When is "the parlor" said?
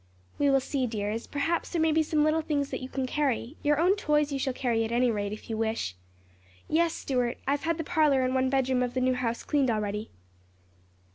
7.77-8.23